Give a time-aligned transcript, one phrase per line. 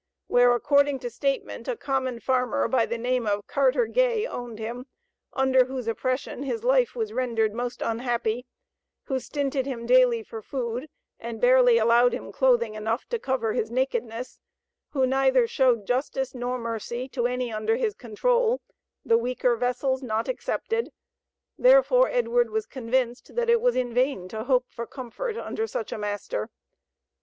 [0.25, 4.87] where, according to statement, a common farmer by the name of Carter Gay owned him,
[5.33, 8.47] under whose oppression his life was rendered most unhappy,
[9.03, 13.69] who stinted him daily for food and barely allowed him clothing enough to cover his
[13.69, 14.39] nakedness,
[14.89, 18.59] who neither showed justice nor mercy to any under his control,
[19.05, 20.91] the 'weaker vessels' not excepted;
[21.59, 25.91] therefore Edward was convinced that it was in vain to hope for comfort under such
[25.91, 26.49] a master.